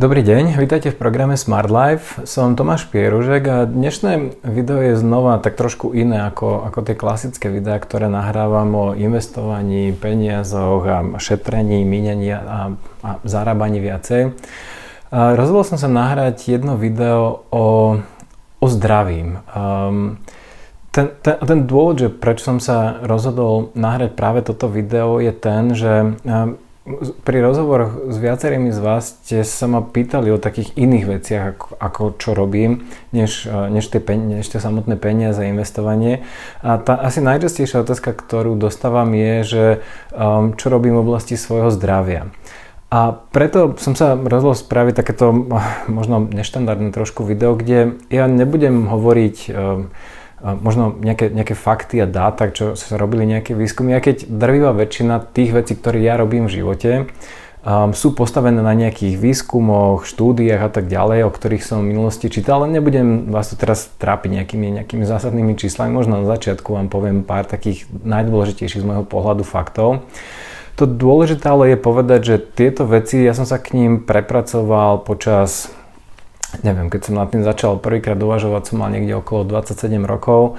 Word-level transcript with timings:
Dobrý 0.00 0.24
deň, 0.24 0.56
vítajte 0.56 0.88
v 0.88 0.96
programe 0.96 1.36
Smart 1.36 1.68
Life. 1.68 2.24
Som 2.24 2.56
Tomáš 2.56 2.88
Pieružek 2.88 3.44
a 3.44 3.68
dnešné 3.68 4.40
video 4.48 4.80
je 4.80 4.96
znova 4.96 5.36
tak 5.44 5.60
trošku 5.60 5.92
iné 5.92 6.24
ako, 6.24 6.64
ako 6.72 6.88
tie 6.88 6.96
klasické 6.96 7.52
videá, 7.52 7.76
ktoré 7.76 8.08
nahrávam 8.08 8.72
o 8.72 8.86
investovaní, 8.96 9.92
peniazoch 9.92 10.88
a 10.88 11.04
šetrení, 11.20 11.84
minení 11.84 12.32
a, 12.32 12.72
a 13.04 13.10
zarábaní 13.28 13.76
viacej. 13.84 14.32
Rozhodol 15.12 15.68
som 15.68 15.76
sa 15.76 15.92
nahrať 15.92 16.48
jedno 16.48 16.80
video 16.80 17.44
o, 17.52 18.00
o 18.56 18.66
zdraví. 18.72 19.36
Um, 19.52 20.16
ten, 20.96 21.12
ten, 21.20 21.36
ten 21.44 21.68
dôvod, 21.68 22.00
že 22.00 22.08
prečo 22.08 22.48
som 22.48 22.56
sa 22.56 23.04
rozhodol 23.04 23.68
nahrať 23.76 24.16
práve 24.16 24.40
toto 24.48 24.64
video 24.64 25.20
je 25.20 25.32
ten, 25.36 25.76
že 25.76 26.16
um, 26.24 26.56
pri 27.24 27.38
rozhovoroch 27.44 28.12
s 28.12 28.16
viacerými 28.18 28.70
z 28.74 28.80
vás 28.80 29.16
ste 29.22 29.42
sa 29.46 29.66
ma 29.70 29.80
pýtali 29.84 30.30
o 30.34 30.42
takých 30.42 30.74
iných 30.74 31.04
veciach, 31.06 31.44
ako, 31.54 31.68
ako 31.78 32.02
čo 32.18 32.30
robím, 32.34 32.90
než, 33.10 33.46
než, 33.46 33.90
tie, 33.90 34.00
než 34.16 34.46
tie 34.46 34.60
samotné 34.60 34.96
peniaze 34.96 35.42
investovanie. 35.46 36.26
A 36.60 36.78
tá 36.80 36.98
asi 36.98 37.22
najčastejšia 37.22 37.82
otázka, 37.82 38.14
ktorú 38.14 38.58
dostávam 38.58 39.10
je, 39.14 39.34
že 39.44 39.64
um, 40.12 40.54
čo 40.54 40.68
robím 40.68 40.98
v 40.98 41.04
oblasti 41.06 41.38
svojho 41.38 41.70
zdravia. 41.72 42.32
A 42.90 43.14
preto 43.30 43.78
som 43.78 43.94
sa 43.94 44.18
rozhodol 44.18 44.58
spraviť 44.58 44.94
takéto 44.98 45.30
možno 45.88 46.26
neštandardné 46.26 46.90
trošku 46.90 47.22
video, 47.22 47.54
kde 47.54 47.98
ja 48.10 48.26
nebudem 48.26 48.90
hovoriť 48.90 49.36
um, 49.48 49.94
možno 50.40 50.96
nejaké, 50.96 51.28
nejaké 51.28 51.52
fakty 51.52 52.00
a 52.00 52.08
dáta, 52.08 52.48
čo 52.48 52.72
sa 52.72 52.96
robili 52.96 53.28
nejaké 53.28 53.52
výskumy, 53.52 53.92
aj 53.96 54.02
keď 54.02 54.16
drvivá 54.28 54.72
väčšina 54.72 55.20
tých 55.36 55.52
vecí, 55.52 55.76
ktoré 55.76 56.00
ja 56.00 56.16
robím 56.16 56.48
v 56.48 56.64
živote, 56.64 56.90
um, 57.60 57.92
sú 57.92 58.16
postavené 58.16 58.64
na 58.64 58.72
nejakých 58.72 59.20
výskumoch, 59.20 60.08
štúdiách 60.08 60.62
a 60.64 60.70
tak 60.72 60.88
ďalej, 60.88 61.28
o 61.28 61.30
ktorých 61.30 61.64
som 61.64 61.84
v 61.84 61.92
minulosti 61.92 62.32
čítal, 62.32 62.64
ale 62.64 62.72
nebudem 62.72 63.28
vás 63.28 63.52
tu 63.52 63.56
teraz 63.60 63.92
trápiť 64.00 64.40
nejakými, 64.40 64.80
nejakými 64.80 65.04
zásadnými 65.04 65.60
číslami, 65.60 65.92
možno 65.92 66.24
na 66.24 66.26
začiatku 66.28 66.72
vám 66.72 66.88
poviem 66.88 67.20
pár 67.20 67.44
takých 67.44 67.84
najdôležitejších 67.92 68.80
z 68.80 68.88
môjho 68.88 69.04
pohľadu 69.04 69.44
faktov. 69.44 70.08
To 70.80 70.88
dôležité 70.88 71.52
ale 71.52 71.76
je 71.76 71.78
povedať, 71.84 72.20
že 72.24 72.36
tieto 72.40 72.88
veci, 72.88 73.20
ja 73.20 73.36
som 73.36 73.44
sa 73.44 73.60
k 73.60 73.76
ním 73.76 74.00
prepracoval 74.08 75.04
počas 75.04 75.68
neviem, 76.62 76.90
keď 76.90 77.10
som 77.10 77.14
nad 77.18 77.30
tým 77.30 77.46
začal 77.46 77.78
prvýkrát 77.78 78.18
uvažovať, 78.18 78.70
som 78.70 78.82
mal 78.82 78.90
niekde 78.90 79.14
okolo 79.18 79.46
27 79.46 80.02
rokov 80.04 80.58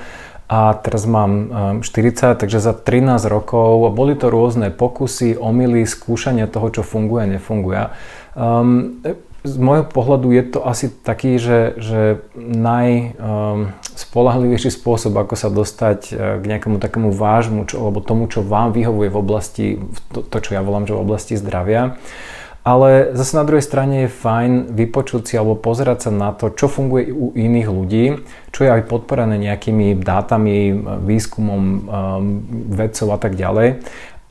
a 0.51 0.75
teraz 0.75 1.07
mám 1.07 1.47
40, 1.79 2.35
ehm, 2.35 2.35
takže 2.35 2.59
za 2.59 2.75
13 2.75 3.23
rokov 3.31 3.87
boli 3.95 4.19
to 4.19 4.27
rôzne 4.27 4.67
pokusy, 4.75 5.39
omily, 5.39 5.87
skúšania 5.87 6.51
toho, 6.51 6.67
čo 6.75 6.83
funguje, 6.83 7.39
nefunguje. 7.39 7.95
Um, 8.35 8.99
z 9.41 9.57
môjho 9.57 9.89
pohľadu 9.89 10.29
je 10.35 10.43
to 10.53 10.61
asi 10.61 10.85
taký, 10.91 11.39
že, 11.41 11.73
že 11.79 12.21
najspolahlivejší 12.35 14.69
um, 14.69 14.75
spôsob, 14.75 15.17
ako 15.17 15.35
sa 15.39 15.49
dostať 15.49 15.99
uh, 16.11 16.15
k 16.43 16.45
nejakému 16.45 16.77
takému 16.83 17.15
vážmu, 17.15 17.63
čo, 17.65 17.81
alebo 17.81 18.01
tomu, 18.03 18.27
čo 18.27 18.43
vám 18.43 18.75
vyhovuje 18.75 19.07
v 19.07 19.17
oblasti, 19.17 19.79
to, 20.11 20.19
to 20.21 20.37
čo 20.43 20.59
ja 20.59 20.61
volám, 20.61 20.83
že 20.83 20.93
v 20.93 21.03
oblasti 21.03 21.39
zdravia. 21.39 21.95
Ale 22.61 23.17
zase 23.17 23.33
na 23.33 23.41
druhej 23.41 23.65
strane 23.65 24.05
je 24.05 24.15
fajn 24.21 24.77
vypočuť 24.77 25.21
si 25.25 25.33
alebo 25.33 25.57
pozerať 25.57 26.07
sa 26.07 26.11
na 26.13 26.29
to, 26.29 26.53
čo 26.53 26.69
funguje 26.69 27.09
u 27.09 27.33
iných 27.33 27.67
ľudí, 27.73 28.05
čo 28.53 28.59
je 28.61 28.69
aj 28.69 28.85
podporené 28.85 29.41
nejakými 29.41 29.97
dátami, 29.97 30.77
výskumom 31.01 31.63
um, 31.65 31.81
vedcov 32.69 33.17
a 33.17 33.17
tak 33.17 33.33
ďalej. 33.33 33.81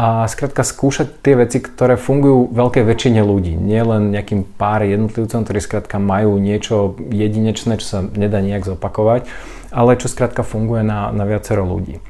A 0.01 0.25
skrátka 0.31 0.65
skúšať 0.65 1.21
tie 1.21 1.37
veci, 1.37 1.61
ktoré 1.61 1.99
fungujú 1.99 2.49
veľkej 2.55 2.89
väčšine 2.89 3.21
ľudí. 3.21 3.53
Nie 3.53 3.85
len 3.85 4.15
nejakým 4.15 4.47
pár 4.57 4.87
jednotlivcom, 4.87 5.45
ktorí 5.45 5.61
skrátka 5.61 6.01
majú 6.01 6.41
niečo 6.41 6.97
jedinečné, 7.13 7.77
čo 7.83 7.87
sa 7.87 7.99
nedá 8.01 8.41
nejak 8.41 8.65
zopakovať, 8.65 9.29
ale 9.75 10.01
čo 10.01 10.09
skrátka 10.09 10.41
funguje 10.41 10.87
na, 10.87 11.13
na 11.13 11.29
viacero 11.29 11.67
ľudí. 11.69 12.01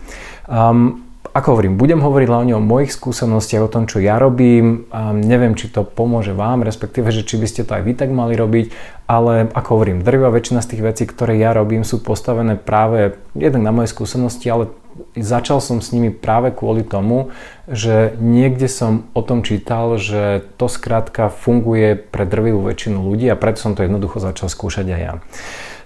Um, 0.47 1.10
ako 1.31 1.49
hovorím, 1.55 1.79
budem 1.79 2.03
hovoriť 2.03 2.27
hlavne 2.27 2.53
o 2.59 2.63
mojich 2.63 2.91
skúsenostiach, 2.91 3.67
o 3.67 3.73
tom, 3.73 3.87
čo 3.87 4.03
ja 4.03 4.19
robím. 4.19 4.91
A 4.91 5.15
neviem, 5.15 5.55
či 5.55 5.71
to 5.71 5.87
pomôže 5.87 6.35
vám, 6.35 6.67
respektíve, 6.67 7.15
že 7.15 7.23
či 7.23 7.39
by 7.39 7.47
ste 7.47 7.63
to 7.63 7.79
aj 7.79 7.83
vy 7.87 7.93
tak 7.95 8.11
mali 8.11 8.35
robiť, 8.35 8.75
ale 9.07 9.47
ako 9.51 9.69
hovorím, 9.79 10.03
drvivá 10.03 10.35
väčšina 10.35 10.59
z 10.63 10.71
tých 10.75 10.83
vecí, 10.83 11.03
ktoré 11.07 11.39
ja 11.39 11.55
robím, 11.55 11.87
sú 11.87 12.03
postavené 12.03 12.59
práve 12.59 13.19
jednak 13.39 13.63
na 13.63 13.73
moje 13.75 13.95
skúsenosti, 13.95 14.51
ale 14.51 14.75
začal 15.17 15.61
som 15.61 15.79
s 15.79 15.93
nimi 15.93 16.09
práve 16.11 16.55
kvôli 16.55 16.83
tomu, 16.87 17.31
že 17.71 18.15
niekde 18.19 18.67
som 18.67 19.07
o 19.15 19.23
tom 19.23 19.47
čítal, 19.47 19.97
že 20.01 20.45
to 20.59 20.67
skrátka 20.67 21.31
funguje 21.31 21.95
pre 21.97 22.27
drvivú 22.27 22.65
väčšinu 22.67 23.03
ľudí 23.03 23.29
a 23.31 23.39
preto 23.39 23.63
som 23.63 23.73
to 23.79 23.87
jednoducho 23.87 24.19
začal 24.19 24.51
skúšať 24.51 24.87
aj 24.91 25.01
ja. 25.01 25.15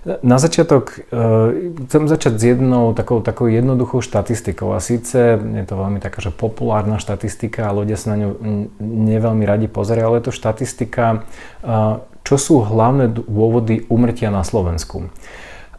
Na 0.04 0.36
začiatok 0.36 1.00
uh, 1.00 1.48
chcem 1.88 2.04
začať 2.04 2.36
s 2.36 2.42
jednou 2.44 2.92
takou, 2.92 3.24
takou 3.24 3.48
jednoduchou 3.48 4.04
štatistikou 4.04 4.76
a 4.76 4.78
síce 4.84 5.40
je 5.40 5.64
to 5.64 5.80
veľmi 5.80 5.96
taká, 5.96 6.20
že 6.20 6.28
populárna 6.28 7.00
štatistika 7.00 7.72
a 7.72 7.76
ľudia 7.76 7.96
sa 7.96 8.12
na 8.12 8.16
ňu 8.20 8.28
neveľmi 8.84 9.48
radi 9.48 9.64
pozerajú, 9.64 10.04
ale 10.04 10.20
je 10.20 10.28
to 10.28 10.36
štatistika, 10.36 11.24
uh, 11.64 12.04
čo 12.20 12.36
sú 12.36 12.54
hlavné 12.60 13.16
dôvody 13.16 13.88
umrtia 13.88 14.28
na 14.28 14.44
Slovensku. 14.44 15.08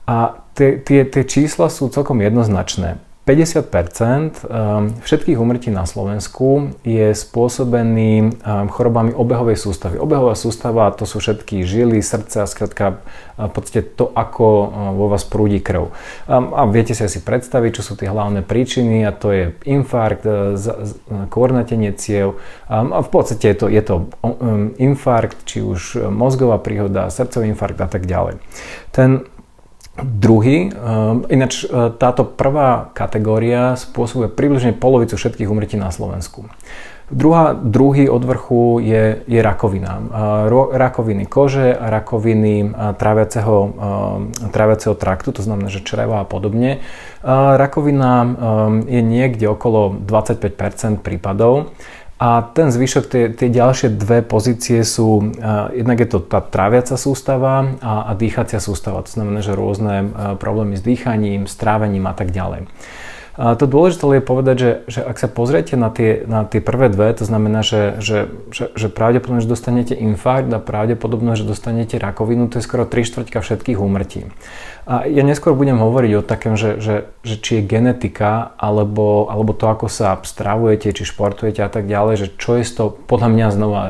A 0.09 0.41
tie, 0.57 0.77
tie, 0.81 1.05
tie 1.05 1.23
čísla 1.25 1.69
sú 1.69 1.89
celkom 1.89 2.21
jednoznačné. 2.21 2.97
50 3.25 3.73
ehm, 3.73 5.01
všetkých 5.01 5.41
umrtí 5.41 5.73
na 5.73 5.89
Slovensku 5.89 6.77
je 6.85 7.09
spôsobený 7.09 8.37
ehm, 8.37 8.69
chorobami 8.69 9.17
obehovej 9.17 9.57
sústavy. 9.57 9.97
Obehová 9.97 10.37
sústava 10.37 10.93
to 10.93 11.09
sú 11.09 11.17
všetky 11.17 11.65
žily, 11.65 12.05
srdce 12.05 12.45
a 12.45 12.47
skrátka 12.47 13.01
v 13.35 13.49
podstate 13.49 13.81
to, 13.81 14.13
ako 14.13 14.45
ehm, 14.45 14.69
vo 14.93 15.09
vás 15.09 15.25
prúdi 15.25 15.57
krv. 15.57 15.89
A 16.29 16.69
viete 16.69 16.93
si 16.93 17.01
asi 17.01 17.17
predstaviť, 17.17 17.81
čo 17.81 17.83
sú 17.83 17.93
tie 17.97 18.13
hlavné 18.13 18.45
príčiny 18.45 19.01
a 19.01 19.09
to 19.09 19.33
je 19.33 19.57
infarkt, 19.65 20.21
e, 20.21 20.53
koornatenie 21.33 21.97
ciev 21.97 22.37
a 22.69 23.01
v 23.01 23.09
podstate 23.09 23.49
je 23.49 23.57
to, 23.57 23.65
je 23.73 23.81
to 23.81 23.95
infarkt, 24.77 25.49
či 25.49 25.65
už 25.65 26.09
mozgová 26.13 26.61
príhoda, 26.61 27.09
srdcový 27.09 27.49
infarkt 27.49 27.81
a 27.81 27.89
tak 27.89 28.05
ďalej. 28.05 28.37
Ten 28.93 29.25
Druhý, 29.95 30.75
ehm, 30.75 31.23
ináč 31.31 31.63
e, 31.63 31.71
táto 31.95 32.27
prvá 32.27 32.91
kategória 32.91 33.79
spôsobuje 33.79 34.27
približne 34.27 34.75
polovicu 34.75 35.15
všetkých 35.15 35.47
umrtí 35.47 35.79
na 35.79 35.87
Slovensku. 35.87 36.51
Druhá, 37.05 37.53
druhý 37.53 38.09
od 38.09 38.25
vrchu 38.25 38.81
je, 38.81 39.21
je 39.29 39.37
rakovina. 39.37 40.01
Rakoviny 40.73 41.29
kože, 41.29 41.77
rakoviny 41.77 42.73
tráviaceho, 42.97 43.57
tráviaceho 44.49 44.97
traktu, 44.97 45.29
to 45.29 45.45
znamená, 45.45 45.69
že 45.69 45.85
čreva 45.85 46.25
a 46.25 46.25
podobne. 46.25 46.81
Rakovina 47.21 48.25
ehm, 48.25 48.33
je 48.89 49.01
niekde 49.05 49.45
okolo 49.45 49.93
25% 50.01 51.05
prípadov. 51.05 51.69
A 52.15 52.47
ten 52.55 52.71
zvyšok, 52.71 53.05
tie, 53.11 53.23
tie 53.27 53.51
ďalšie 53.51 53.91
dve 53.91 54.23
pozície 54.23 54.87
sú, 54.87 55.35
uh, 55.35 55.67
jednak 55.75 55.99
je 55.99 56.07
to 56.07 56.23
tá 56.23 56.39
tráviaca 56.39 56.95
sústava 56.95 57.75
a, 57.83 58.07
a 58.07 58.11
dýchacia 58.15 58.63
sústava. 58.63 59.03
To 59.03 59.11
znamená, 59.11 59.43
že 59.43 59.51
rôzne 59.51 59.95
uh, 60.07 60.09
problémy 60.39 60.79
s 60.79 60.83
dýchaním, 60.83 61.43
strávením 61.43 62.07
a 62.07 62.15
tak 62.15 62.31
ďalej. 62.31 62.71
A 63.35 63.59
to 63.59 63.67
dôležité 63.67 64.07
je 64.07 64.23
povedať, 64.23 64.55
že, 64.55 64.71
že 64.87 64.99
ak 65.03 65.19
sa 65.19 65.27
pozriete 65.27 65.75
na 65.75 65.91
tie, 65.91 66.23
na 66.23 66.47
tie 66.47 66.63
prvé 66.63 66.87
dve, 66.87 67.11
to 67.11 67.27
znamená, 67.27 67.67
že, 67.67 67.99
že, 67.99 68.31
že, 68.47 68.71
že 68.71 68.87
pravdepodobne, 68.87 69.43
že 69.43 69.51
dostanete 69.51 69.91
infarkt 69.91 70.47
a 70.55 70.63
pravdepodobne, 70.63 71.35
že 71.35 71.43
dostanete 71.43 71.99
rakovinu, 71.99 72.47
to 72.47 72.63
je 72.63 72.67
skoro 72.67 72.87
3 72.87 72.95
štvrťka 72.95 73.43
všetkých 73.43 73.75
úmrtí. 73.75 74.31
A 74.87 75.03
ja 75.03 75.27
neskôr 75.27 75.51
budem 75.51 75.75
hovoriť 75.75 76.11
o 76.15 76.23
takém, 76.23 76.55
že, 76.55 76.79
že, 76.79 76.95
že 77.27 77.35
či 77.35 77.59
je 77.59 77.67
genetika, 77.67 78.55
alebo, 78.55 79.27
alebo 79.27 79.51
to, 79.51 79.67
ako 79.67 79.91
sa 79.91 80.15
stravujete, 80.23 80.95
či 80.95 81.03
športujete 81.03 81.59
a 81.59 81.67
tak 81.67 81.91
ďalej, 81.91 82.15
že 82.15 82.27
čo 82.39 82.55
je 82.55 82.63
to, 82.71 82.93
podľa 82.93 83.29
mňa 83.35 83.47
znova, 83.51 83.81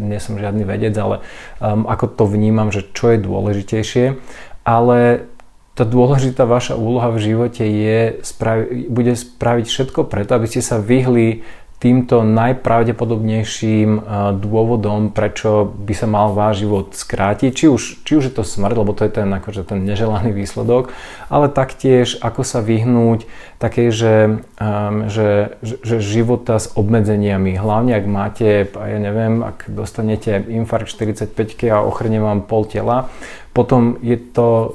nie 0.00 0.16
som 0.22 0.40
žiadny 0.40 0.64
vedec, 0.64 0.96
ale 0.96 1.20
um, 1.60 1.84
ako 1.84 2.16
to 2.16 2.24
vnímam, 2.24 2.72
že 2.72 2.80
čo 2.96 3.12
je 3.12 3.20
dôležitejšie, 3.20 4.16
ale 4.64 5.28
tá 5.76 5.84
dôležitá 5.84 6.48
vaša 6.48 6.72
úloha 6.72 7.12
v 7.12 7.20
živote 7.20 7.60
je, 7.60 8.24
spravi, 8.24 8.88
bude 8.88 9.12
spraviť 9.12 9.66
všetko 9.68 10.08
preto, 10.08 10.32
aby 10.32 10.48
ste 10.48 10.64
sa 10.64 10.80
vyhli 10.80 11.44
týmto 11.76 12.24
najpravdepodobnejším 12.24 14.08
dôvodom, 14.40 15.12
prečo 15.12 15.68
by 15.68 15.92
sa 15.92 16.08
mal 16.08 16.32
váš 16.32 16.64
život 16.64 16.96
skrátiť, 16.96 17.52
či 17.52 17.66
už, 17.68 17.82
či 18.00 18.16
už 18.16 18.32
je 18.32 18.34
to 18.34 18.48
smrť, 18.48 18.80
lebo 18.80 18.96
to 18.96 19.04
je 19.04 19.12
ten, 19.20 19.28
akože 19.28 19.68
ten 19.68 19.84
neželaný 19.84 20.32
výsledok, 20.32 20.96
ale 21.28 21.52
taktiež 21.52 22.16
ako 22.24 22.48
sa 22.48 22.64
vyhnúť 22.64 23.28
takej, 23.60 23.88
že, 23.92 24.14
um, 24.56 25.12
že, 25.12 25.60
že 25.60 26.00
života 26.00 26.56
s 26.56 26.72
obmedzeniami. 26.72 27.60
Hlavne 27.60 27.92
ak 28.00 28.06
máte, 28.08 28.72
ja 28.72 28.98
neviem, 28.98 29.44
ak 29.44 29.68
dostanete 29.68 30.48
infarkt 30.48 30.88
45 30.88 31.60
a 31.68 31.84
ochrne 31.84 32.24
vám 32.24 32.40
pol 32.48 32.64
tela, 32.64 33.12
potom 33.56 33.96
je 34.04 34.20
to 34.20 34.48
uh, 34.52 34.68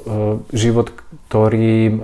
život, 0.50 0.90
ktorý 1.30 1.72
um, 1.86 1.94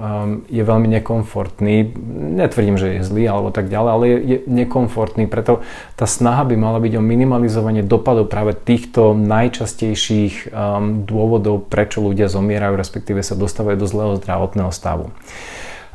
je 0.47 0.63
veľmi 0.63 0.87
nekomfortný. 0.87 1.91
Netvrdím, 2.39 2.79
že 2.79 2.97
je 2.97 3.01
zlý 3.03 3.27
alebo 3.27 3.51
tak 3.51 3.67
ďalej, 3.67 3.91
ale 3.91 4.05
je, 4.07 4.37
nekomfortný, 4.47 5.27
preto 5.27 5.67
tá 5.99 6.07
snaha 6.07 6.47
by 6.47 6.55
mala 6.55 6.79
byť 6.79 6.95
o 6.95 7.03
minimalizovanie 7.03 7.83
dopadov 7.83 8.31
práve 8.31 8.55
týchto 8.55 9.19
najčastejších 9.19 10.55
um, 10.55 11.03
dôvodov, 11.03 11.67
prečo 11.67 11.99
ľudia 11.99 12.31
zomierajú, 12.31 12.79
respektíve 12.79 13.27
sa 13.27 13.35
dostávajú 13.35 13.77
do 13.83 13.91
zlého 13.91 14.13
zdravotného 14.23 14.71
stavu. 14.71 15.11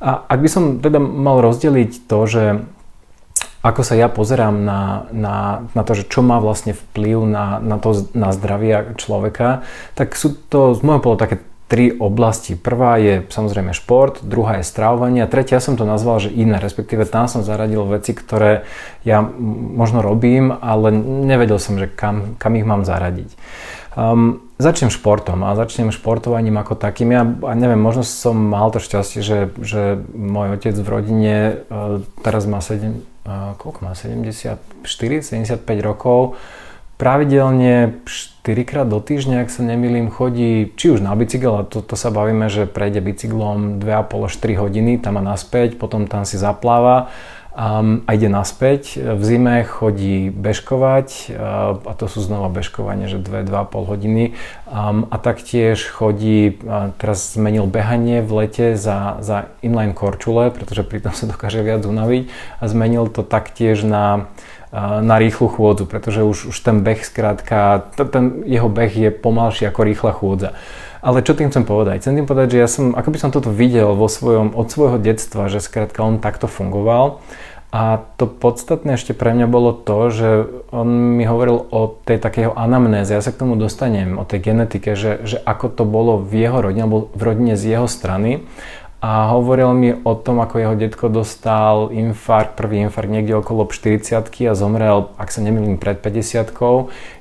A 0.03 0.19
ak 0.27 0.39
by 0.43 0.49
som 0.51 0.63
teda 0.83 0.99
mal 0.99 1.39
rozdeliť 1.39 2.11
to, 2.11 2.19
že 2.27 2.43
ako 3.63 3.81
sa 3.81 3.95
ja 3.95 4.11
pozerám 4.11 4.67
na, 4.67 5.07
na, 5.15 5.63
na 5.71 5.81
to, 5.87 5.95
že 5.95 6.03
čo 6.11 6.19
má 6.19 6.43
vlastne 6.43 6.75
vplyv 6.75 7.23
na, 7.23 7.63
na, 7.63 7.79
to, 7.79 7.95
na 8.11 8.35
zdravie 8.35 8.99
človeka, 8.99 9.63
tak 9.95 10.19
sú 10.19 10.35
to 10.51 10.75
z 10.75 10.83
môjho 10.83 10.99
pohľadu 10.99 11.23
také 11.23 11.37
tri 11.71 11.89
oblasti. 11.95 12.59
Prvá 12.59 12.99
je 12.99 13.23
samozrejme 13.31 13.71
šport, 13.71 14.19
druhá 14.21 14.59
je 14.59 14.67
stravovanie 14.67 15.23
a 15.23 15.31
tretia 15.31 15.63
som 15.63 15.79
to 15.79 15.87
nazval, 15.87 16.19
že 16.19 16.29
iné, 16.29 16.59
respektíve 16.59 17.07
tam 17.07 17.31
som 17.31 17.41
zaradil 17.41 17.87
veci, 17.87 18.11
ktoré 18.11 18.67
ja 19.07 19.23
možno 19.73 20.03
robím, 20.03 20.51
ale 20.51 20.91
nevedel 21.23 21.57
som, 21.57 21.79
že 21.79 21.87
kam, 21.87 22.35
kam 22.35 22.59
ich 22.59 22.67
mám 22.67 22.83
zaradiť. 22.83 23.31
Um, 23.95 24.43
začnem 24.59 24.91
športom 24.91 25.45
a 25.47 25.55
začnem 25.55 25.95
športovaním 25.95 26.59
ako 26.59 26.75
takým. 26.75 27.15
Ja 27.15 27.23
neviem, 27.55 27.79
možno 27.79 28.03
som 28.03 28.35
mal 28.35 28.67
to 28.69 28.83
šťastie, 28.83 29.23
že, 29.23 29.39
že 29.61 30.03
môj 30.11 30.59
otec 30.59 30.75
v 30.75 30.87
rodine 30.89 31.35
uh, 31.71 32.03
teraz 32.25 32.43
má 32.43 32.59
7, 32.59 33.12
koľko 33.25 33.79
má, 33.83 33.95
74, 33.95 34.59
75 34.85 35.63
rokov, 35.79 36.35
pravidelne 37.03 37.99
4 38.05 38.69
krát 38.69 38.87
do 38.87 39.01
týždňa, 39.01 39.43
ak 39.43 39.49
sa 39.51 39.65
nemýlim, 39.65 40.13
chodí 40.13 40.71
či 40.77 40.93
už 40.93 41.03
na 41.03 41.15
bicykel, 41.17 41.51
a 41.59 41.67
to, 41.67 41.83
to 41.83 41.95
sa 41.99 42.13
bavíme, 42.13 42.47
že 42.47 42.69
prejde 42.69 43.01
bicyklom 43.01 43.81
2,5 43.81 44.27
až 44.29 44.33
3 44.39 44.61
hodiny 44.61 44.91
tam 45.01 45.19
a 45.19 45.23
naspäť, 45.23 45.75
potom 45.75 46.05
tam 46.05 46.23
si 46.23 46.39
zapláva 46.39 47.11
um, 47.53 48.05
a 48.05 48.09
ide 48.13 48.29
naspäť. 48.29 48.97
V 48.99 49.23
zime 49.23 49.63
chodí 49.65 50.29
bežkovať 50.29 51.07
uh, 51.33 51.81
a 51.81 51.93
to 51.97 52.05
sú 52.09 52.21
znova 52.21 52.49
bežkovanie, 52.49 53.09
že 53.09 53.21
2-2,5 53.21 53.91
hodiny 53.91 54.23
um, 54.73 55.05
a 55.13 55.15
taktiež 55.21 55.85
chodí, 55.85 56.57
uh, 56.65 56.89
teraz 56.97 57.37
zmenil 57.37 57.69
behanie 57.69 58.25
v 58.25 58.43
lete 58.43 58.73
za, 58.73 59.21
za 59.21 59.53
inline 59.61 59.93
korčule, 59.93 60.49
pretože 60.49 60.81
pritom 60.81 61.13
sa 61.13 61.29
dokáže 61.29 61.61
viac 61.61 61.85
unaviť 61.85 62.33
a 62.57 62.63
zmenil 62.65 63.05
to 63.13 63.21
taktiež 63.21 63.85
na 63.85 64.25
na 65.01 65.21
rýchlu 65.21 65.53
chôdzu, 65.53 65.85
pretože 65.85 66.25
už, 66.25 66.49
už 66.49 66.57
ten 66.65 66.81
beh 66.81 67.05
skrátka, 67.05 67.93
ten 67.93 68.41
jeho 68.49 68.65
beh 68.65 68.89
je 68.89 69.09
pomalší 69.13 69.69
ako 69.69 69.85
rýchla 69.85 70.11
chôdza. 70.17 70.57
Ale 71.03 71.21
čo 71.21 71.37
tým 71.37 71.53
chcem 71.53 71.61
povedať? 71.61 72.01
Chcem 72.01 72.17
tým 72.17 72.25
povedať, 72.25 72.57
že 72.57 72.61
ja 72.63 72.69
som, 72.71 72.97
ako 72.97 73.09
by 73.13 73.17
som 73.21 73.29
toto 73.29 73.53
videl 73.53 73.93
vo 73.93 74.09
svojom, 74.09 74.57
od 74.57 74.67
svojho 74.71 74.97
detstva, 74.97 75.45
že 75.45 75.61
skrátka 75.61 76.01
on 76.01 76.17
takto 76.17 76.49
fungoval. 76.49 77.21
A 77.73 78.05
to 78.21 78.29
podstatné 78.29 79.01
ešte 79.01 79.17
pre 79.17 79.33
mňa 79.33 79.49
bolo 79.49 79.73
to, 79.73 80.13
že 80.13 80.29
on 80.69 81.17
mi 81.17 81.25
hovoril 81.25 81.57
o 81.73 81.97
tej 82.05 82.21
takého 82.21 82.53
anamnéze, 82.53 83.09
ja 83.09 83.25
sa 83.25 83.33
k 83.33 83.41
tomu 83.41 83.57
dostanem, 83.57 84.21
o 84.21 84.29
tej 84.29 84.53
genetike, 84.53 84.93
že, 84.93 85.25
že 85.25 85.41
ako 85.41 85.73
to 85.73 85.83
bolo 85.83 86.21
v 86.21 86.45
jeho 86.45 86.61
rodine, 86.61 86.85
alebo 86.85 87.09
v 87.17 87.21
rodine 87.25 87.57
z 87.57 87.73
jeho 87.73 87.89
strany. 87.89 88.45
A 89.01 89.33
hovoril 89.35 89.73
mi 89.73 89.89
o 89.91 90.13
tom, 90.15 90.39
ako 90.39 90.61
jeho 90.61 90.75
detko 90.77 91.09
dostal 91.09 91.89
infarkt, 91.89 92.55
prvý 92.55 92.85
infarkt 92.87 93.09
niekde 93.09 93.35
okolo 93.41 93.65
40 93.65 94.21
a 94.47 94.53
zomrel, 94.53 95.11
ak 95.17 95.33
sa 95.33 95.41
nemýlim, 95.41 95.81
pred 95.81 95.97
50 95.97 96.55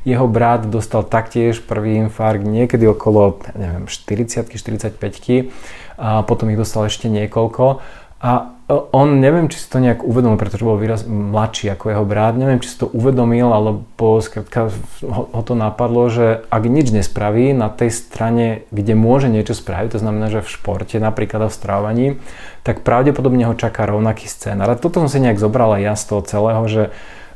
Jeho 0.05 0.27
brat 0.29 0.69
dostal 0.69 1.03
taktiež 1.03 1.65
prvý 1.65 1.97
infarkt 1.97 2.45
niekedy 2.45 2.87
okolo, 2.87 3.41
neviem, 3.57 3.89
40 3.89 4.53
45 4.53 5.01
a 5.97 6.23
potom 6.23 6.53
ich 6.53 6.61
dostal 6.61 6.87
ešte 6.87 7.09
niekoľko. 7.11 7.83
A 8.23 8.55
on, 8.73 9.21
neviem, 9.21 9.51
či 9.53 9.61
si 9.61 9.69
to 9.69 9.83
nejak 9.83 10.07
uvedomil, 10.07 10.41
pretože 10.41 10.65
bol 10.65 10.81
výraz 10.81 11.05
mladší 11.05 11.75
ako 11.75 11.85
jeho 11.93 12.05
brat, 12.07 12.39
neviem, 12.39 12.63
či 12.63 12.73
si 12.73 12.77
to 12.79 12.87
uvedomil, 12.89 13.51
alebo 13.53 14.23
skrátka 14.23 14.73
ho, 15.05 15.23
ho 15.29 15.43
to 15.43 15.53
napadlo, 15.53 16.09
že 16.09 16.47
ak 16.47 16.63
nič 16.65 16.95
nespraví 16.95 17.53
na 17.53 17.69
tej 17.69 17.91
strane, 17.91 18.65
kde 18.71 18.95
môže 18.95 19.27
niečo 19.29 19.59
spraviť, 19.59 19.97
to 19.97 20.03
znamená, 20.03 20.31
že 20.31 20.45
v 20.45 20.53
športe, 20.53 20.97
napríklad 20.97 21.51
v 21.51 21.55
strávaní, 21.55 22.07
tak 22.63 22.87
pravdepodobne 22.87 23.47
ho 23.51 23.59
čaká 23.59 23.85
rovnaký 23.85 24.31
scénar. 24.31 24.71
A 24.71 24.79
toto 24.79 25.03
som 25.03 25.11
si 25.11 25.19
nejak 25.19 25.43
zobral 25.43 25.75
aj 25.77 25.83
ja 25.83 25.95
z 25.99 26.05
toho 26.07 26.23
celého, 26.23 26.65
že 26.71 26.83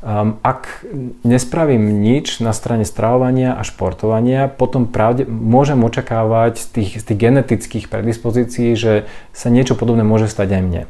Um, 0.05 0.37
ak 0.45 0.85
nespravím 1.25 2.05
nič 2.05 2.39
na 2.45 2.53
strane 2.53 2.85
stravovania 2.85 3.57
a 3.57 3.65
športovania, 3.65 4.47
potom 4.47 4.85
pravde, 4.85 5.25
môžem 5.25 5.81
očakávať 5.81 6.61
z 6.61 6.67
tých, 6.69 6.91
tých 7.01 7.19
genetických 7.19 7.87
predispozícií, 7.89 8.77
že 8.77 9.09
sa 9.33 9.49
niečo 9.49 9.73
podobné 9.73 10.05
môže 10.05 10.29
stať 10.29 10.61
aj 10.61 10.63
mne. 10.63 10.83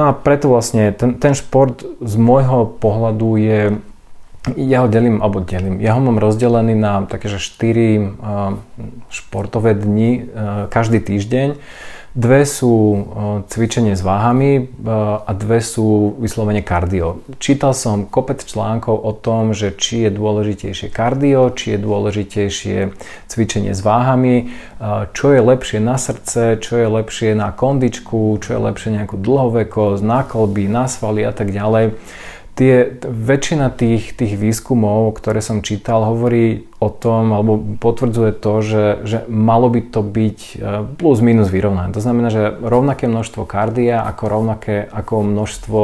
No 0.00 0.08
a 0.08 0.12
preto 0.16 0.48
vlastne 0.48 0.90
ten, 0.96 1.20
ten 1.20 1.36
šport 1.36 1.84
z 2.00 2.14
môjho 2.16 2.64
pohľadu 2.80 3.28
je 3.36 3.60
ja 4.54 4.86
ho 4.86 4.88
delím, 4.88 5.18
alebo 5.18 5.42
delím, 5.42 5.82
ja 5.82 5.98
ho 5.98 6.00
mám 6.00 6.22
rozdelený 6.22 6.78
na 6.78 7.02
také, 7.02 7.26
že 7.26 7.42
4 7.42 7.58
uh, 7.66 8.54
športové 9.10 9.74
dni 9.74 10.22
uh, 10.22 10.70
každý 10.70 11.02
týždeň. 11.02 11.58
Dve 12.16 12.48
sú 12.48 12.72
e, 12.72 13.00
cvičenie 13.44 13.92
s 13.92 14.00
váhami 14.00 14.52
e, 14.56 14.62
a 15.20 15.28
dve 15.36 15.60
sú 15.60 16.16
vyslovene 16.16 16.64
kardio. 16.64 17.20
Čítal 17.36 17.76
som 17.76 18.08
kopec 18.08 18.40
článkov 18.40 19.04
o 19.04 19.12
tom, 19.12 19.52
že 19.52 19.76
či 19.76 20.08
je 20.08 20.16
dôležitejšie 20.16 20.88
kardio, 20.88 21.52
či 21.52 21.76
je 21.76 21.78
dôležitejšie 21.84 22.78
cvičenie 23.28 23.76
s 23.76 23.84
váhami, 23.84 24.34
e, 24.40 24.44
čo 25.12 25.36
je 25.36 25.44
lepšie 25.44 25.76
na 25.76 26.00
srdce, 26.00 26.56
čo 26.56 26.80
je 26.80 26.88
lepšie 26.88 27.36
na 27.36 27.52
kondičku, 27.52 28.40
čo 28.40 28.48
je 28.48 28.60
lepšie 28.64 28.96
nejakú 28.96 29.20
dlhovekosť, 29.20 30.00
na 30.00 30.24
kolby, 30.24 30.72
na 30.72 30.88
svaly 30.88 31.20
a 31.20 31.36
tak 31.36 31.52
ďalej. 31.52 32.00
Tie, 32.56 32.96
väčšina 33.04 33.68
tých, 33.68 34.16
tých 34.16 34.40
výskumov, 34.40 35.20
ktoré 35.20 35.44
som 35.44 35.60
čítal, 35.60 36.00
hovorí 36.08 36.64
o 36.76 36.92
tom, 36.92 37.32
alebo 37.32 37.56
potvrdzuje 37.80 38.32
to, 38.36 38.54
že, 38.60 38.84
že 39.08 39.18
malo 39.32 39.72
by 39.72 39.80
to 39.80 40.04
byť 40.04 40.38
e, 40.38 40.54
plus 41.00 41.24
minus 41.24 41.48
vyrovnané. 41.48 41.88
To 41.96 42.04
znamená, 42.04 42.28
že 42.28 42.52
rovnaké 42.52 43.08
množstvo 43.08 43.48
kardia 43.48 44.04
ako 44.04 44.24
rovnaké 44.28 44.84
ako 44.84 45.24
množstvo 45.24 45.80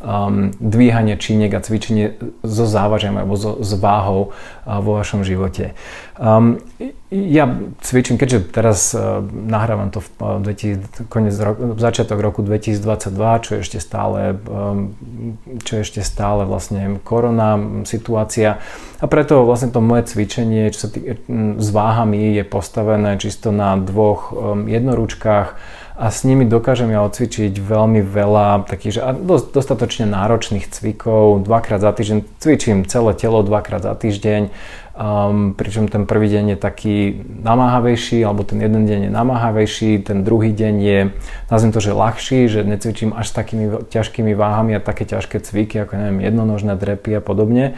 um, 0.00 0.50
dvíhania 0.56 1.20
čínek 1.20 1.52
a 1.52 1.60
cvičenie 1.60 2.16
so 2.40 2.64
závažím 2.64 3.20
alebo 3.20 3.36
so, 3.36 3.60
s 3.60 3.72
váhou 3.76 4.32
uh, 4.32 4.80
vo 4.80 4.96
vašom 4.96 5.28
živote. 5.28 5.76
Um, 6.16 6.60
ja 7.10 7.44
cvičím, 7.84 8.16
keďže 8.16 8.38
teraz 8.48 8.96
uh, 8.96 9.20
nahrávam 9.24 9.92
to 9.92 10.00
v, 10.00 10.08
uh, 10.20 10.40
2000, 10.40 11.10
konec 11.12 11.34
roku, 11.36 11.76
začiatok 11.76 12.18
roku 12.20 12.40
2022, 12.40 13.44
čo 13.44 13.50
je 13.56 13.60
ešte 13.60 13.78
stále, 13.82 14.40
um, 14.48 14.96
čo 15.64 15.80
je 15.80 15.82
ešte 15.84 16.00
stále 16.00 16.48
vlastne 16.48 16.96
korona 17.04 17.84
situácia. 17.84 18.62
A 19.00 19.08
preto 19.08 19.48
vlastne 19.48 19.72
to 19.72 19.80
moje 19.80 20.12
cvičenie, 20.12 20.29
čo 20.30 20.78
sa 20.86 20.88
tý, 20.88 21.18
s 21.58 21.68
váhami 21.74 22.38
je 22.38 22.44
postavené 22.46 23.18
čisto 23.18 23.50
na 23.50 23.74
dvoch 23.74 24.30
jednoručkách 24.70 25.48
a 26.00 26.08
s 26.08 26.24
nimi 26.24 26.48
dokážem 26.48 26.88
ja 26.88 27.04
odcvičiť 27.04 27.60
veľmi 27.60 28.00
veľa 28.00 28.64
takých, 28.64 28.92
že 28.96 29.00
dostatočne 29.52 30.08
náročných 30.08 30.64
cvikov, 30.72 31.44
dvakrát 31.44 31.84
za 31.84 31.92
týždeň, 31.92 32.24
cvičím 32.40 32.88
celé 32.88 33.12
telo 33.12 33.44
dvakrát 33.44 33.84
za 33.84 33.92
týždeň, 33.92 34.48
um, 34.96 35.52
pričom 35.52 35.92
ten 35.92 36.08
prvý 36.08 36.32
deň 36.32 36.56
je 36.56 36.58
taký 36.58 36.96
namáhavejší, 37.44 38.24
alebo 38.24 38.48
ten 38.48 38.64
jeden 38.64 38.88
deň 38.88 39.00
je 39.08 39.12
namáhavejší, 39.12 40.00
ten 40.00 40.24
druhý 40.24 40.56
deň 40.56 40.74
je, 40.80 40.98
nazviem 41.52 41.72
to, 41.76 41.84
že 41.84 41.92
ľahší, 41.92 42.48
že 42.48 42.64
necvičím 42.64 43.12
až 43.12 43.28
s 43.28 43.36
takými 43.36 43.84
ťažkými 43.92 44.32
váhami 44.32 44.76
a 44.76 44.80
také 44.80 45.04
ťažké 45.04 45.44
cviky, 45.44 45.84
ako 45.84 46.00
neviem, 46.00 46.24
jednonožné 46.24 46.80
drepy 46.80 47.20
a 47.20 47.20
podobne. 47.20 47.76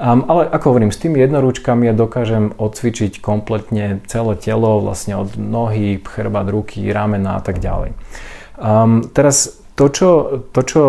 Um, 0.00 0.24
ale 0.32 0.48
ako 0.48 0.72
hovorím, 0.72 0.88
s 0.88 0.96
tými 0.96 1.20
jednoručkami 1.20 1.84
ja 1.84 1.92
dokážem 1.92 2.56
odcvičiť 2.56 3.20
kompletne 3.20 4.00
celé 4.08 4.32
telo, 4.40 4.80
vlastne 4.80 5.20
od 5.20 5.36
nohy, 5.36 6.00
chrbát, 6.00 6.48
ruky, 6.48 6.88
ramena 6.88 7.36
a 7.36 7.44
tak 7.44 7.60
ďalej. 7.60 7.92
Um, 8.56 9.04
teraz 9.12 9.60
to, 9.76 9.92
čo, 9.92 10.08
to, 10.56 10.60
čo 10.64 10.80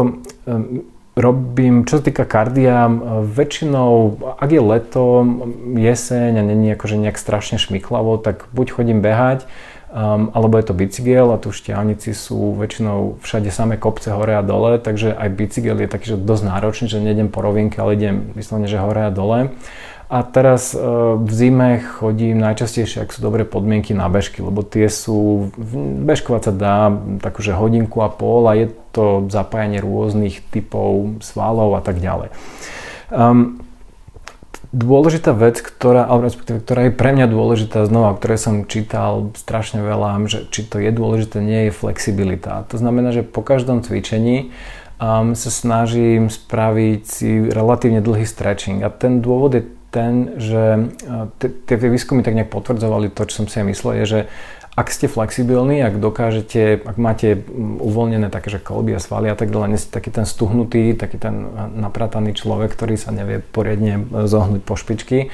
um, 0.47 0.87
robím, 1.19 1.83
čo 1.83 1.99
sa 1.99 2.03
týka 2.07 2.23
kardia, 2.23 2.87
väčšinou, 3.27 4.15
ak 4.39 4.47
je 4.47 4.61
leto, 4.63 5.27
jeseň 5.75 6.39
a 6.39 6.43
není 6.47 6.71
akože 6.71 6.95
nejak 6.95 7.19
strašne 7.19 7.59
šmiklavo, 7.59 8.15
tak 8.15 8.47
buď 8.55 8.79
chodím 8.79 9.03
behať, 9.03 9.43
um, 9.91 10.31
alebo 10.31 10.57
je 10.57 10.65
to 10.71 10.73
bicykel 10.73 11.27
a 11.35 11.37
tu 11.37 11.51
šťavnici 11.51 12.15
sú 12.15 12.55
väčšinou 12.55 13.19
všade 13.19 13.51
samé 13.51 13.75
kopce 13.75 14.15
hore 14.15 14.33
a 14.33 14.41
dole, 14.41 14.79
takže 14.79 15.11
aj 15.11 15.29
bicykel 15.35 15.77
je 15.83 15.91
taký, 15.91 16.15
že 16.15 16.17
dosť 16.17 16.43
náročný, 16.47 16.85
že 16.87 17.03
nejdem 17.03 17.27
po 17.27 17.43
rovinke, 17.43 17.77
ale 17.77 17.99
idem 17.99 18.31
vyslovene, 18.33 18.71
že 18.71 18.79
hore 18.79 19.03
a 19.05 19.11
dole. 19.11 19.51
A 20.11 20.27
teraz 20.27 20.75
uh, 20.75 21.15
v 21.15 21.31
zime 21.31 21.79
chodím 21.79 22.43
najčastejšie, 22.43 23.07
ak 23.07 23.15
sú 23.15 23.23
dobré 23.23 23.47
podmienky 23.47 23.95
na 23.95 24.11
bežky, 24.11 24.43
lebo 24.43 24.59
tie 24.59 24.91
sú, 24.91 25.51
bežkovať 26.03 26.51
sa 26.51 26.53
dá 26.55 26.77
takže 27.23 27.55
hodinku 27.55 28.03
a 28.03 28.11
pol 28.11 28.43
a 28.51 28.59
je 28.59 28.75
to 28.91 29.31
zapájanie 29.31 29.79
rôznych 29.79 30.43
typov 30.51 31.23
svalov 31.23 31.79
a 31.79 31.81
tak 31.83 32.03
ďalej. 32.03 32.27
Um, 33.07 33.63
Dôležitá 34.71 35.35
vec, 35.35 35.59
ktorá, 35.59 36.07
alebo 36.07 36.31
ktorá 36.31 36.87
je 36.87 36.95
pre 36.95 37.11
mňa 37.11 37.27
dôležitá 37.27 37.83
znova, 37.91 38.15
o 38.15 38.17
ktorej 38.17 38.39
som 38.39 38.63
čítal 38.63 39.35
strašne 39.35 39.83
veľa, 39.83 40.23
že 40.31 40.47
či 40.47 40.63
to 40.63 40.79
je 40.79 40.95
dôležité, 40.95 41.43
nie 41.43 41.67
je 41.67 41.75
flexibilita. 41.75 42.63
To 42.71 42.79
znamená, 42.79 43.11
že 43.11 43.27
po 43.27 43.43
každom 43.43 43.83
cvičení 43.83 44.55
um, 44.95 45.35
sa 45.35 45.51
snažím 45.51 46.31
spraviť 46.31 47.01
si 47.03 47.51
relatívne 47.51 47.99
dlhý 47.99 48.23
stretching. 48.23 48.79
A 48.79 48.87
ten 48.87 49.19
dôvod 49.19 49.59
je 49.59 49.67
ten, 49.91 50.39
že 50.39 50.87
uh, 50.87 51.27
tie 51.67 51.75
výskumy 51.75 52.23
tak 52.23 52.39
nejak 52.39 52.47
potvrdzovali 52.47 53.11
to, 53.11 53.27
čo 53.27 53.43
som 53.43 53.47
si 53.51 53.59
aj 53.59 53.67
myslel, 53.75 53.91
je, 53.99 54.05
že 54.07 54.19
ak 54.71 54.87
ste 54.87 55.11
flexibilní, 55.11 55.83
ak 55.83 55.99
dokážete, 55.99 56.79
ak 56.79 56.95
máte 56.95 57.43
uvoľnené 57.83 58.31
také, 58.31 58.47
že 58.55 58.63
kolby 58.63 58.95
a 58.95 59.03
svaly 59.03 59.27
a 59.27 59.35
tak 59.35 59.51
ďalej, 59.51 59.67
nie 59.67 59.81
ste 59.83 59.91
taký 59.91 60.15
ten 60.15 60.23
stuhnutý, 60.23 60.95
taký 60.95 61.19
ten 61.19 61.51
naprataný 61.75 62.31
človek, 62.31 62.71
ktorý 62.71 62.95
sa 62.95 63.11
nevie 63.11 63.43
poriadne 63.43 64.07
e, 64.07 64.31
zohnúť 64.31 64.63
po 64.63 64.79
špičky, 64.79 65.27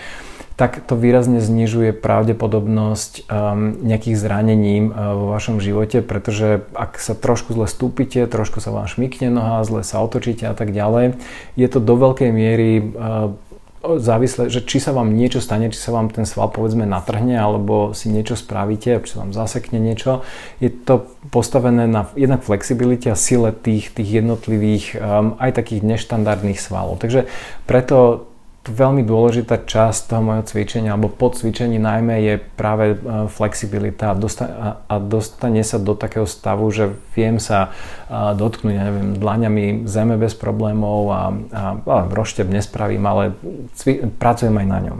tak 0.58 0.90
to 0.90 0.98
výrazne 0.98 1.38
znižuje 1.38 1.94
pravdepodobnosť 1.94 3.30
um, 3.30 3.78
nejakých 3.78 4.18
zranení 4.18 4.90
uh, 4.90 5.14
vo 5.14 5.30
vašom 5.30 5.62
živote, 5.62 6.02
pretože 6.02 6.66
ak 6.74 6.98
sa 6.98 7.14
trošku 7.14 7.54
zle 7.54 7.70
stúpite, 7.70 8.26
trošku 8.26 8.58
sa 8.58 8.74
vám 8.74 8.90
šmikne 8.90 9.30
noha, 9.30 9.62
zle 9.62 9.86
sa 9.86 10.02
otočíte 10.02 10.50
a 10.50 10.58
tak 10.58 10.74
ďalej, 10.74 11.22
je 11.54 11.68
to 11.70 11.78
do 11.78 11.94
veľkej 11.94 12.34
miery 12.34 12.82
uh, 12.82 13.38
závisle, 13.84 14.50
že 14.50 14.66
či 14.66 14.82
sa 14.82 14.92
vám 14.92 15.14
niečo 15.14 15.38
stane, 15.40 15.70
či 15.70 15.78
sa 15.78 15.94
vám 15.94 16.10
ten 16.10 16.26
sval 16.26 16.50
povedzme 16.50 16.84
natrhne, 16.84 17.38
alebo 17.38 17.94
si 17.94 18.10
niečo 18.10 18.34
spravíte, 18.34 19.00
či 19.06 19.10
sa 19.14 19.22
vám 19.24 19.32
zasekne 19.32 19.78
niečo, 19.78 20.26
je 20.58 20.74
to 20.74 21.06
postavené 21.30 21.86
na 21.86 22.10
jednak 22.18 22.42
flexibilite 22.42 23.12
a 23.14 23.18
sile 23.18 23.54
tých, 23.54 23.94
tých 23.94 24.24
jednotlivých 24.24 24.86
um, 24.98 25.38
aj 25.38 25.52
takých 25.58 25.86
neštandardných 25.86 26.60
svalov. 26.60 26.98
Takže 27.00 27.30
preto 27.70 28.28
veľmi 28.70 29.04
dôležitá 29.04 29.64
časť 29.64 30.12
toho 30.12 30.22
mojho 30.24 30.44
cvičenia, 30.46 30.94
alebo 30.94 31.08
po 31.08 31.32
cvičení 31.32 31.80
najmä 31.80 32.16
je 32.24 32.36
práve 32.38 32.94
e, 32.94 32.98
flexibilita 33.32 34.12
a 34.12 34.96
dostane 35.00 35.64
sa 35.64 35.78
do 35.80 35.96
takého 35.96 36.28
stavu, 36.28 36.68
že 36.70 36.92
viem 37.16 37.40
sa 37.40 37.72
e, 38.08 38.36
dotknúť, 38.36 38.74
ja 38.76 38.84
neviem, 38.88 39.16
dlaňami 39.18 39.66
zeme 39.90 40.20
bez 40.20 40.36
problémov 40.36 41.00
a, 41.10 41.22
a, 41.52 41.64
a 41.80 41.98
roštep 42.08 42.48
nespravím, 42.52 43.04
ale 43.08 43.34
cvi, 43.80 44.08
pracujem 44.20 44.56
aj 44.56 44.68
na 44.68 44.80
ňom. 44.84 44.98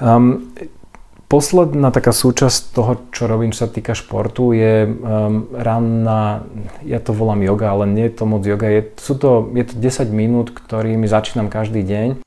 Um, 0.00 0.26
Posledná 1.30 1.94
taká 1.94 2.10
súčasť 2.10 2.74
toho, 2.74 3.06
čo 3.14 3.30
robím, 3.30 3.54
čo 3.54 3.62
sa 3.62 3.70
týka 3.70 3.94
športu, 3.94 4.50
je 4.50 4.82
um, 4.82 5.46
ranná, 5.54 6.42
ja 6.82 6.98
to 6.98 7.14
volám 7.14 7.46
yoga, 7.46 7.70
ale 7.70 7.86
nie 7.86 8.10
je 8.10 8.18
to 8.18 8.24
moc 8.26 8.42
yoga, 8.42 8.66
je, 8.66 8.82
sú 8.98 9.14
to, 9.14 9.46
je 9.54 9.62
to 9.62 9.78
10 9.78 10.10
minút, 10.10 10.50
ktorými 10.50 11.06
začínam 11.06 11.46
každý 11.46 11.86
deň 11.86 12.26